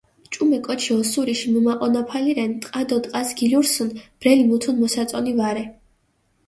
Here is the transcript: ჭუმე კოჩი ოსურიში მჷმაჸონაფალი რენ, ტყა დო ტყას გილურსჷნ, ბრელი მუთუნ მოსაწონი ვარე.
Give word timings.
ჭუმე 0.31 0.59
კოჩი 0.65 0.91
ოსურიში 0.99 1.47
მჷმაჸონაფალი 1.53 2.31
რენ, 2.37 2.51
ტყა 2.61 2.81
დო 2.89 2.97
ტყას 3.03 3.29
გილურსჷნ, 3.37 3.89
ბრელი 4.19 4.43
მუთუნ 4.49 4.75
მოსაწონი 4.79 5.31
ვარე. 5.37 5.63